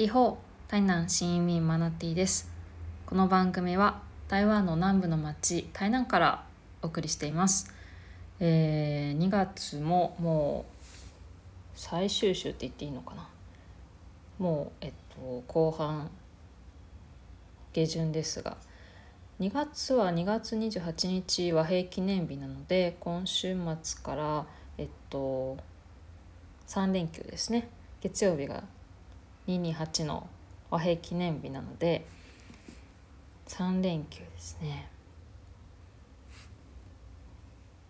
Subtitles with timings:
[0.00, 2.50] リホー台南新移民マナティです。
[3.04, 6.46] この番組は台湾の南部の町台南から
[6.80, 7.70] お送りしています、
[8.38, 10.86] えー、2月ももう
[11.74, 13.28] 最終週って言っていいのかな。
[14.38, 16.10] もうえっと後半
[17.74, 18.56] 下旬ですが。
[19.38, 24.46] 2月は2月28日和平記念日なので今週末から
[24.78, 25.58] えっと
[26.68, 27.68] 3連休ですね。
[28.00, 28.64] 月曜日が
[29.58, 30.28] 228の
[30.70, 32.06] 和平記念日なので
[33.48, 34.88] 3連休ですね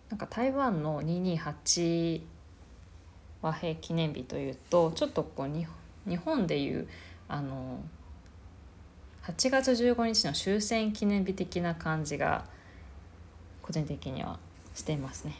[0.09, 2.21] なんか台湾の228
[3.41, 6.87] 和平記念日というとちょっとこう日本でいう
[7.27, 7.79] あの
[9.23, 12.45] 8月15日の終戦記念日的な感じが
[13.61, 14.39] 個人的には
[14.73, 15.35] していますね。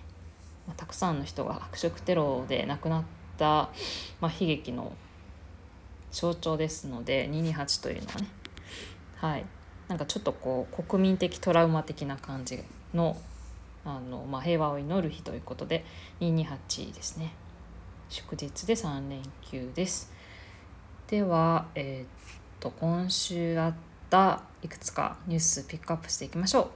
[0.68, 3.04] まあ、たくさんの人が白色テロで亡くなっ
[3.38, 3.70] た、
[4.20, 4.94] まあ、悲劇の
[6.12, 8.28] 象徴ですので228というのはね。
[9.16, 9.46] はい。
[9.88, 13.18] なんかちょっとこう国民的トラウマ的な感じの
[13.84, 15.86] あの、まあ、平和を祈る日ということで
[16.20, 17.34] 228ですね。
[18.10, 20.12] 祝日で3連休です。
[21.08, 22.08] ではえー、っ
[22.60, 23.74] と今週あっ
[24.10, 26.68] たいくつかニュースピックアップしていきましょう。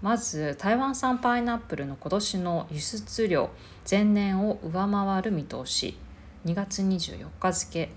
[0.00, 3.50] まず台湾産パイナップルの今年の輸出量
[3.90, 5.98] 前年を上回る見通し。
[6.44, 7.90] 2月24日付。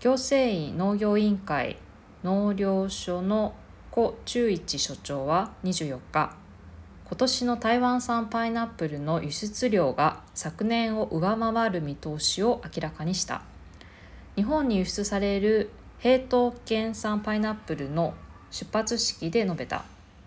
[0.00, 1.76] 行政院農業委員会
[2.22, 3.54] 農業所の
[3.90, 6.36] 胡中一所長は24日
[7.04, 13.42] 今年の台湾産パイナップルの輸出量が昨年を上回る見通しを明らかにした。
[14.36, 18.12] 日本に輸出される平東県産パイナップルの
[18.50, 19.84] 出発式で述べた。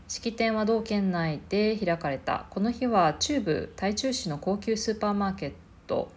[0.07, 2.45] 式典は同県内で開かれた。
[2.49, 5.53] この日は中部台中市の高級スーパーマーケッ
[5.85, 6.11] ト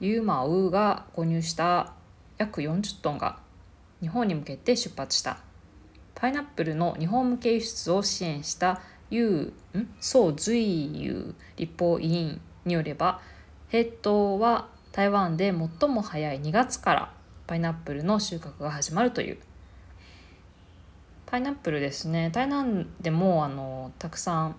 [0.00, 1.92] ユーマウーが購入した
[2.42, 3.38] 約40トンが
[4.00, 5.38] 日本に向けて出発した
[6.14, 13.20] パイナップルの日本向け輸出を支援したユー宋随友立法委員によれば
[13.68, 17.12] 平東は台湾で最も早い2月から
[17.46, 19.38] パイナップルの収穫が始まるという
[21.26, 24.56] パイナップルですね台南でもあのたくさん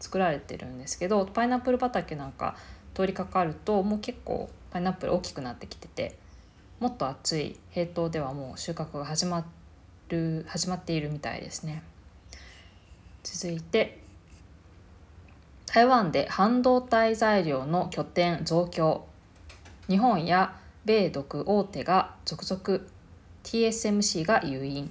[0.00, 2.56] 作られてるんですけどパイナップル畑なんか
[2.94, 6.16] 通りかかるともう結構パイナップル大きくなってきてて
[6.80, 9.46] もっと暑い平東ではもう収穫が始ま
[10.08, 11.82] る始まっているみたいですね。
[13.22, 13.98] 続いて
[15.66, 19.06] 台湾で半導体材料の拠点増強。
[19.88, 22.84] 日本や米独大手が続々
[23.42, 24.90] TSMC が誘引。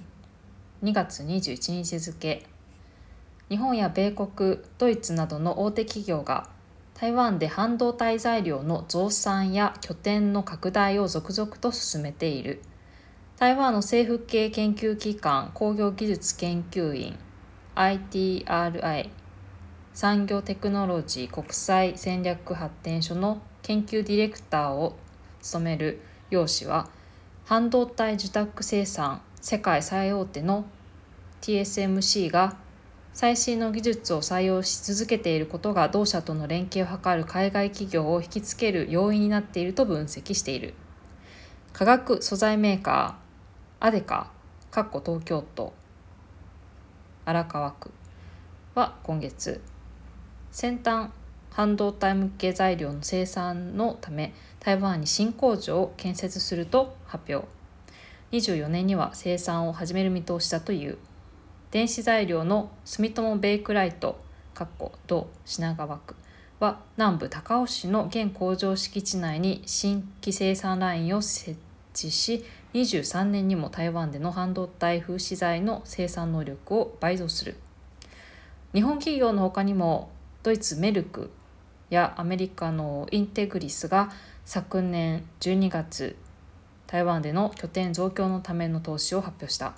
[0.82, 2.46] 2月21日付。
[3.48, 6.48] 日本や米国ドイツなどの大手企業が
[6.94, 12.62] 台湾で半導体材料の増産や拠点の拡大を続々と進めている。
[13.36, 17.18] 台湾の政府系研究機関工業技術研究院
[17.74, 19.10] ITRI
[19.92, 24.96] 産業テクノロジー国際戦略発展所の研究ディレクターを
[25.42, 26.00] 務める
[26.30, 26.88] 楊氏は
[27.44, 30.64] 半導体受託生産世界最大手の
[31.40, 32.56] TSMC が
[33.14, 40.74] 最新の技術を採用し続けていることが同社との連携を図る海外企業を引きつける要因になっていると分析している。
[41.72, 44.32] 化学素材メーカーアデカ
[44.72, 45.72] 東京都。
[47.24, 47.92] 荒川区
[48.74, 49.62] は今月
[50.50, 51.10] 先端
[51.52, 57.46] 半導体向け材料の生産のため台湾に新工場を建設すると発表。
[58.32, 60.98] 24年には生産を始める見通しだという。
[61.74, 64.20] 電子材料の住友ベイクライト
[65.08, 66.14] 同品川区
[66.60, 71.58] は南部高尾市の現工場敷地内に新規生産ラインを設
[71.92, 77.56] 置し23年にも台湾での半導体風刺材の生産能力を倍増する。
[78.72, 80.12] 日本企業の他にも
[80.44, 81.32] ドイツメルク
[81.90, 84.12] やアメリカのインテグリスが
[84.44, 86.14] 昨年12月
[86.86, 89.74] 台湾での拠点増強のための投資を発表した。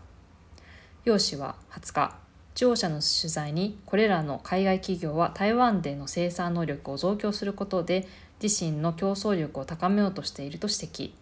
[1.06, 2.16] 楊氏は20日。
[2.56, 8.08] 中央社の取材にこれらの海外企業は台湾での生産能力を増強することで
[8.42, 11.12] 自身の競争力を高めようとしていると指摘。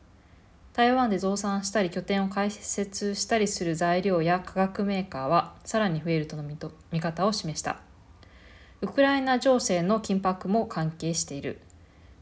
[0.72, 6.42] 台湾で増産したり拠点を開設したりする材料や化学メーカーはさらに増えるとの
[6.90, 7.80] 見方を示した。
[8.80, 11.60] ウクライナ情勢の緊迫も関係している。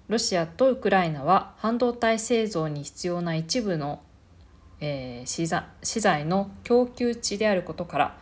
[0.09, 4.00] ロシアとウクライナは半導体製造に必要な一部の、
[4.84, 8.17] えー、資材の供給地であることから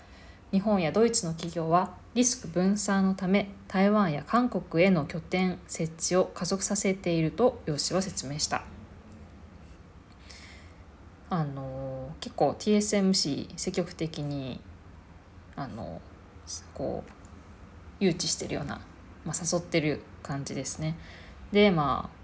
[0.53, 8.63] 日本やドイツの企業はリスク分散のため台湾や韓国への拠点設置を加速させていると楊氏は説明した
[11.31, 14.61] あの結構 TSMC 積極的に
[15.57, 16.03] あの
[16.75, 18.83] こう誘致してるような、
[19.25, 20.97] まあ、誘ってる感じですね。
[21.53, 22.20] でまあ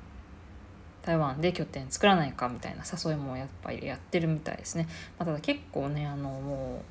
[1.07, 4.89] 台湾で拠点作らないかみたいな誘いもやっぱりやってるみたいですね。
[5.19, 6.83] まあ、ただ結構ねあのも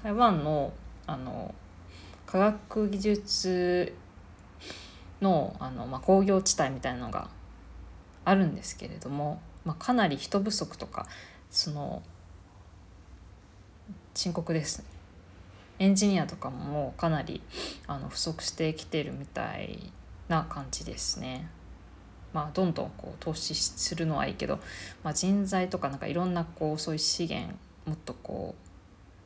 [0.00, 0.72] う台湾の
[1.06, 1.54] あの
[2.26, 3.94] 科学技術
[5.20, 7.28] のあの、まあ、工業地帯みたいなのが
[8.24, 11.06] あるんですけれども、まあ、かなり人不足とか
[11.50, 12.02] その
[14.14, 14.82] 深刻です
[15.78, 17.42] エンジニアとかもかなり
[17.86, 19.92] あの不足してきてるみたい
[20.28, 21.48] な感じですね。
[22.32, 24.58] まあ、どんどんこう投資するのはいいけど、
[25.02, 27.54] まあ、人材とかなんかいろんなこうそういう資源
[27.86, 28.72] もっとこう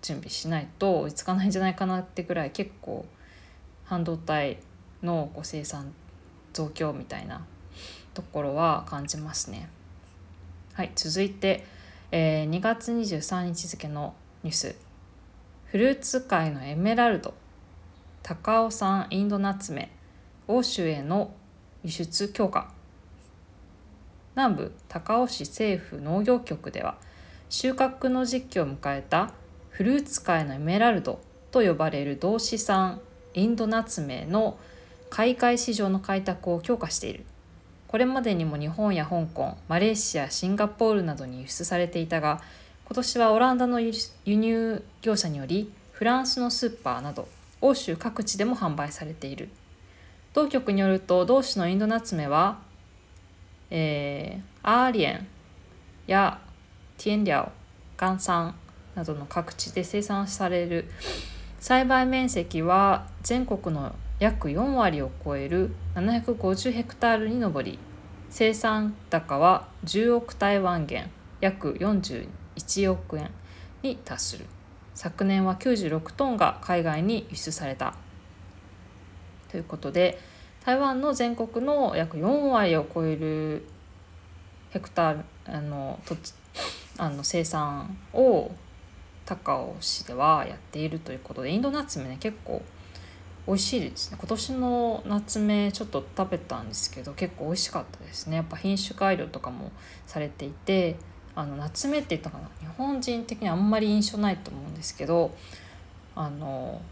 [0.03, 3.07] 準備しないと追いつかないんじゃないかなってぐらい結構
[3.85, 4.59] 半導体
[5.03, 5.93] のこう生産
[6.53, 7.45] 増強みたいな
[8.15, 9.69] ところは感じますね。
[10.75, 11.65] はい続いて、
[12.11, 14.77] えー、2月23日付のニュース。
[15.67, 17.35] フルーツ界のエメラルド。
[18.23, 19.91] 高尾産インドナツメ。
[20.49, 21.35] 欧州への
[21.83, 22.76] 輸出強化。
[24.37, 26.97] 南部高尾市政府農業局では
[27.49, 29.31] 収穫の時期を迎えた
[29.71, 33.01] フルーツ界のエメラルドと呼ばれる同志産
[33.33, 34.59] インドナツメの
[35.09, 37.25] 海外市場の開拓を強化している。
[37.89, 42.43] これまでにも日本や香港マレーシアシンガポールなどに輸出されていたが
[42.85, 43.93] 今年はオランダの輸
[44.27, 47.27] 入業者によりフランスのスーパーなど
[47.63, 49.49] 欧州各地でも販売されている。
[50.35, 52.59] 当局によると同種のインドナツメは、
[53.71, 55.27] えー、アーリエン
[56.07, 56.41] や
[56.99, 57.53] ティエンリャオ
[57.97, 58.55] ガンサン
[58.95, 60.87] などの各地で生産される
[61.59, 67.79] 栽培面積は全国の約4割を超える750ヘクタールに上り
[68.31, 71.11] 生産高は10億台湾元
[71.41, 73.31] 約41億円
[73.83, 74.47] に達する。
[74.95, 77.95] 昨年は96トンが海外に輸出された。
[79.51, 80.19] ということで
[80.67, 83.65] 台湾の全国の約4割を超える
[84.71, 86.35] ヘクタールあの土地
[86.99, 88.51] あの生産を
[89.25, 92.63] 高尾市ではやっているということでインドナツメね結構
[93.47, 94.17] 美味しいですね。
[94.19, 99.71] 今年の夏目ちょっと食べたんですけど結構美味しかったですねやっぱ品種改良とかも
[100.05, 100.97] されていて
[101.37, 102.51] あの夏目って言ったかな？
[102.59, 105.31] 日本人的にあんまり印象ないと思うんですけど
[106.17, 106.83] あの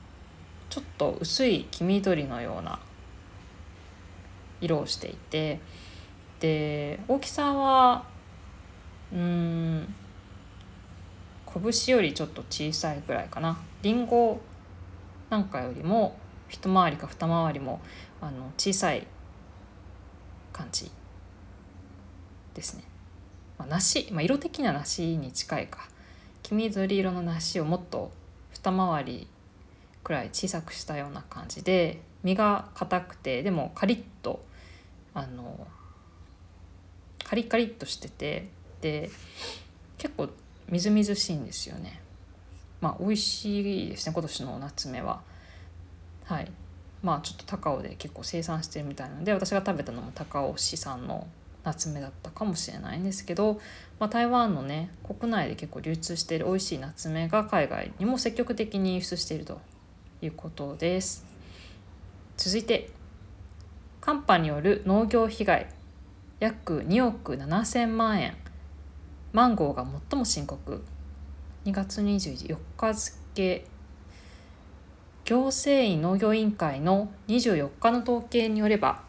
[0.71, 2.79] ちょっと薄い黄緑のような
[4.61, 5.61] 色をしていて
[6.41, 8.05] で大きさは
[9.13, 9.95] うん
[11.63, 14.41] 拳よりちょっと小さいぐらいかなりんご
[15.31, 16.17] なんかよりも
[16.49, 17.81] 一回りか二回りも
[18.21, 19.07] あの小さい
[20.53, 20.91] 感じ
[22.55, 22.85] ですね。
[23.59, 25.89] まあ、梨、まあ、色的には梨に近いか
[26.43, 28.11] 黄緑色の梨をもっと
[28.53, 29.29] 二回り
[30.03, 34.45] くらい小さくしたような感じで実が硬くてでもカリッと
[35.15, 35.67] あの
[37.23, 38.49] カリカリッとしてて
[38.81, 39.11] で
[39.99, 40.29] 結構
[40.69, 42.01] みずみずしいんですよね。
[42.81, 45.23] まあ美味しいですね今年の夏目は。
[46.25, 46.51] はい
[47.03, 51.27] まあちょっと高尾で結構生産してるみたいなので私が食べたのも高尾市産の
[51.63, 53.61] 夏目だったかもしれないんですけど、
[53.99, 59.61] まあ、台湾のね国内で結構流通している美味しい夏目が海外にも積極的に輸出していると
[60.23, 61.34] いうことです
[62.37, 62.91] 続いて
[64.01, 65.69] 寒波による農業被害
[66.41, 68.37] 約2億7,000万円
[69.33, 70.85] マンゴーが最も深刻。
[71.65, 73.67] 2月24日付
[75.25, 79.03] 行政院農業委員会の24日の統計によれば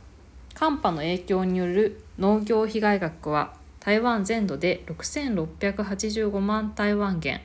[0.53, 7.41] 寒波の影響による農業被害額は台湾全土で6685万台湾元。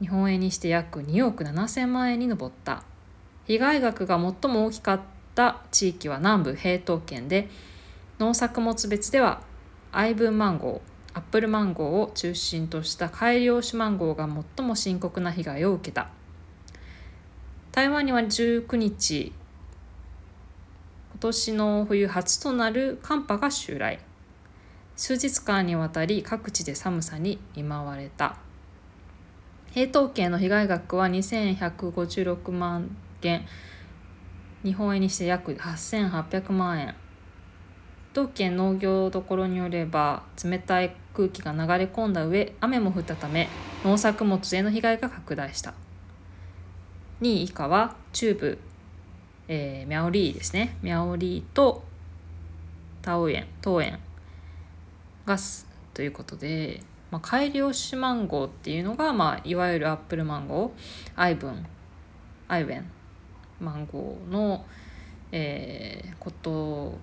[0.00, 2.84] 日本円にして約2億7000万円に上った。
[3.46, 5.00] 被害額が最も大きかっ
[5.34, 7.48] た地域は南部平東県で
[8.18, 9.42] 農作物別では
[9.90, 16.08] アイブンマンゴーアップルマンゴーを中心とした改良種マンゴーが最も深刻な被害を受けた。
[17.70, 19.32] 台湾には19日
[21.10, 23.98] 今年の冬初となる寒波が襲来。
[24.96, 28.36] 数日間にわたり各地で寒さに見舞われた。
[29.72, 33.42] 平等県の被害額は2156万元
[34.64, 36.94] 日本円にして約8800万円。
[38.12, 43.48] 当県農業どころによれば冷たい空気が流れ込んだ上雨も降ったため
[43.84, 45.72] 農作物への被害が拡大した。
[47.22, 48.58] 2位以下は中部、
[49.48, 50.76] えー、ミャオリーですね。
[50.82, 51.84] ミャオリーと
[53.00, 53.98] タオ園桃園
[55.24, 55.36] が
[55.94, 61.66] ということでまあ、改良種マンゴーっていうのが、まあ、いわゆるアップルマンゴーアイブン
[62.48, 62.90] アイウェン
[63.62, 64.64] マンゴーの、
[65.30, 66.98] えー、こと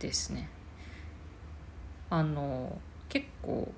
[0.00, 0.48] ですね。
[2.10, 2.78] あの
[3.08, 3.72] 結構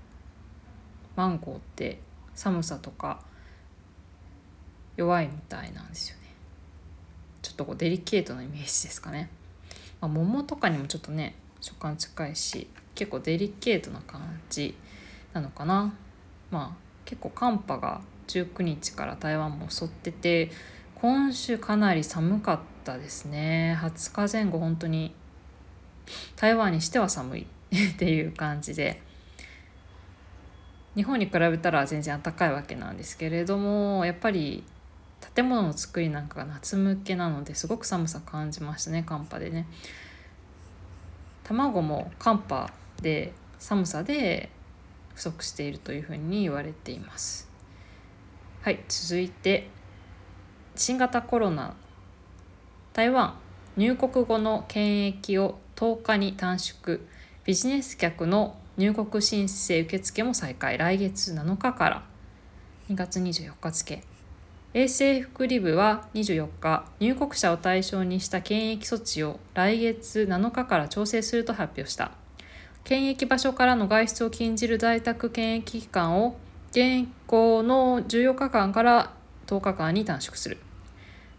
[1.14, 2.00] マンゴーって
[2.34, 3.20] 寒さとか
[4.96, 6.22] 弱いみたいなんですよね。
[7.42, 9.30] ちょっとこうデリケートなイメージですかね。
[10.00, 14.74] まあ、桃とかにもちょっとね食感近いし結構デリケートな感じ
[15.32, 15.94] なのかな。
[16.50, 20.50] まあ結構寒波が19日から台湾も襲ってて
[20.98, 23.78] 今週かなり寒かったですね。
[23.82, 25.14] 20日前後本当に。
[26.36, 27.46] 台湾にしては寒い。
[27.92, 29.02] っていう感じで。
[30.94, 34.64] 日本に比べたら全然暖かいわけなんですけれどもやっぱり
[35.34, 39.66] 建物の作りなんかが夏向けなのですごく寒さ感じましたね寒波でね。
[41.44, 42.72] 卵も寒波
[43.02, 44.48] で寒さで
[45.14, 47.50] 不足しているというふうに言われています。
[48.62, 49.68] はい続いて
[50.78, 51.74] 新型コロナ
[52.92, 53.34] 台湾
[53.76, 57.00] 入国後の検疫を10日に短縮。
[57.44, 60.78] ビジネス客の入国申請受付も再開。
[60.78, 62.02] 来月7日から。
[62.88, 64.02] 2月24日付。
[64.74, 72.12] 衛生福利部は24日入国者を対象にした検疫措置を来月7日から調整すると発表した。
[72.84, 76.36] 検疫場所からの外出を禁じる在宅検疫期間を
[76.70, 79.12] 現行の14日間から
[79.46, 80.58] 10日間に短縮する。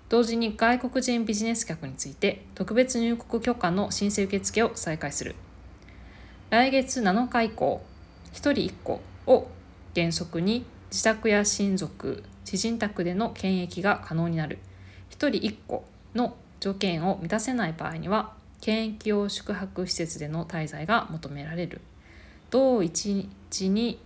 [0.10, 5.36] 同時に外国人ビジネス客について特別入国許可の申請受付を再開する。
[6.50, 7.82] 来月7日以降
[8.34, 9.50] 1人1個を
[9.94, 14.60] 原則に自宅や親族知人宅での検疫が可能になる。
[15.12, 15.84] 1人1個
[16.16, 21.82] の条件を満たせない場合には検疫用宿泊施設での滞在が求められる。
[22.50, 24.00] 同一日に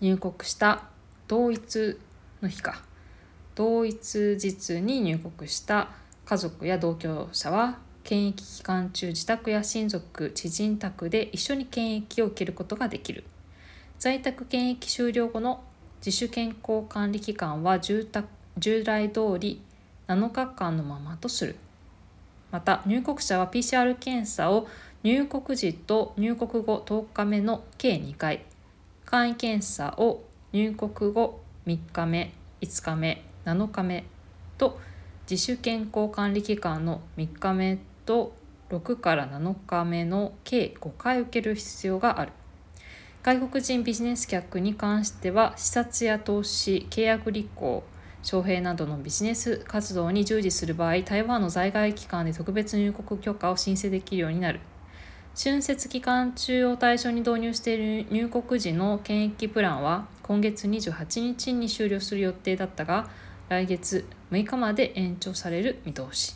[0.00, 0.84] 入国した
[1.26, 1.98] 同一
[2.40, 2.82] の日か。
[3.56, 5.88] 同一日に入国した
[6.26, 13.24] 家族や同居者は検疫期間中自宅や親族知人宅で一緒に検疫を受けることができる。
[13.98, 15.64] 在宅検疫終了後の
[16.04, 18.06] 自主健康管理期間は従
[18.84, 19.62] 来通り
[20.06, 21.56] 7日間のままとする。
[22.50, 24.68] また入国者は PCR 検査を
[25.02, 28.44] 入国時と入国後10日目の計2回。
[29.06, 30.22] 簡易検査を
[30.52, 34.04] 入国後3日目5日目7日目
[34.58, 34.78] と
[35.30, 38.34] 自主健康管理期間の3日目と
[38.70, 42.32] 6から7日目の計5回受ける必要がある
[43.22, 47.84] 外国人ビジネス客に関しては視察や投資契約履行
[48.22, 54.58] 招聘などのビジネス活動に従事する場合台湾の在外機関で特別入国許可を申請できるようになる。
[55.40, 63.10] 春節期間中を対象に導入している入国時の検疫プランは今月28日に終了する予定だったが
[63.48, 66.34] 来月6日まで延長される見通し。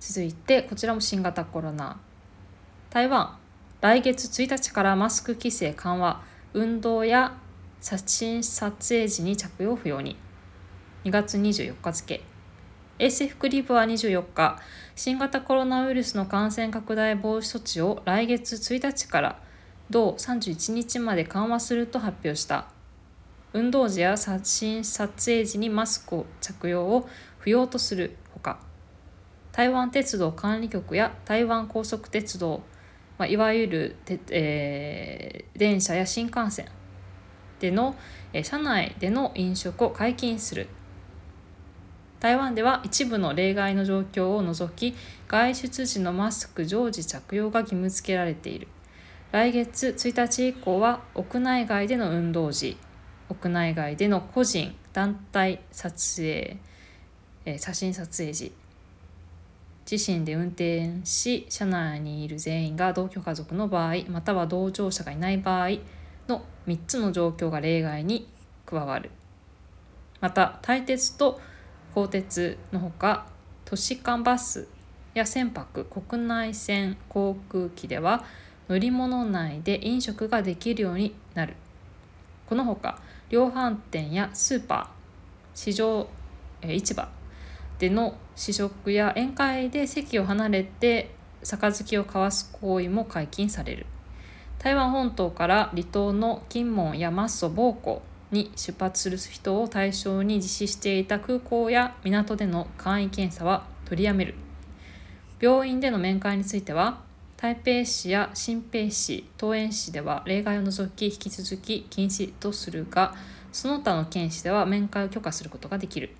[0.00, 2.00] 続いてこちらも新型コロナ。
[2.90, 3.36] 台湾
[3.80, 6.22] 来月1日からマスク規制緩和。
[6.54, 7.36] 運動や
[7.80, 10.16] 写真撮影時に着用不要に。
[11.04, 12.20] 2月24日付。
[12.98, 14.58] 衛生福利部は24日。
[14.96, 19.40] 新型コロナウイルスの感染拡大防止措置を来月1日から
[19.88, 22.77] 同31日まで緩和すると発表した。
[23.52, 28.58] 運動時や写真撮影時にマスク着用を不要とするほか
[29.52, 32.62] 台湾鉄道管理局や台湾高速鉄道、
[33.18, 36.66] まあ、いわゆるてえー、電車や新幹線
[37.58, 37.96] での、
[38.32, 40.68] えー、車内での飲食を解禁する。
[42.20, 44.96] 台湾では一部の例外の状況を除き
[45.28, 48.68] 外出時のマスク常時着用が義務付けられている。
[49.30, 52.76] 来月1日以降は屋内外での運動時。
[53.28, 56.56] 屋内外での個人団体撮影、
[57.44, 58.52] えー、写真撮影時
[59.90, 65.78] 自身で運転し車内にいる全員が同居家族の場合または同乗者がいない場合
[66.28, 68.28] の3つの状況が例外に
[68.66, 69.10] 加わる。
[70.20, 71.40] また大鉄と
[71.94, 73.26] 鋼鉄のほか
[73.64, 74.68] 都市間バス
[75.14, 78.24] や船舶国内線航空機では
[78.68, 81.54] 乗り物内で飲食ができるようになる。
[82.46, 84.86] このほか量販店やスーパー
[85.54, 86.08] 市場、
[86.62, 87.08] え市場
[87.78, 91.10] での試食や宴会で席を離れて
[91.42, 93.86] 杯を交わす行為も解禁される
[94.58, 104.34] 台湾本島から離島の金門やマッソ暴行に出発する人を対象に実施していた空港や港での簡易検査は取りやめる
[105.40, 107.07] 病院での面会については
[107.38, 113.14] 台北市や新北市桃園市では例外を除き引き続き禁止とするが
[113.52, 116.10] その他の県市では面会を許可することができる。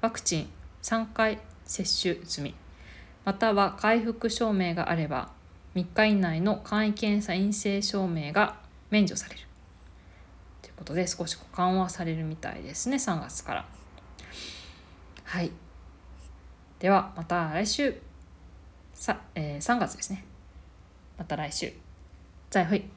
[0.00, 0.48] ワクチン
[0.84, 2.54] 3回接種済み。
[3.24, 5.32] または回復証明があれば
[5.74, 8.60] 3日以内の簡易検査陰性証明が
[8.90, 9.40] 免除される。
[10.62, 13.64] ということで少し緩和されるみたいですね3月から。
[15.24, 15.50] はい。
[16.78, 18.05] ではまた来週。
[18.96, 20.24] さ、えー、3月ですね。
[21.18, 21.72] また来週。
[22.50, 22.95] 再会。